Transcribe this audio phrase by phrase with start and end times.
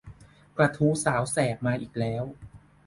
[0.57, 2.23] กระทู้สาวแสบมาอีกแล้ว